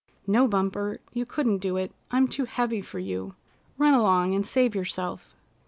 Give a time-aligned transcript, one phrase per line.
[0.25, 1.93] "No, Bumper, you couldn't do it.
[2.09, 3.35] I'm too heavy for you.
[3.77, 5.35] Run along and save yourself."